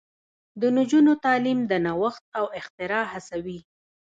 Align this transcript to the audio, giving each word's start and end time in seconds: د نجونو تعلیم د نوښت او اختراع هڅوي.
د 0.61 0.61
نجونو 0.77 1.11
تعلیم 1.25 1.59
د 1.71 1.73
نوښت 1.85 2.23
او 2.37 2.45
اختراع 2.59 3.05
هڅوي. 3.13 3.59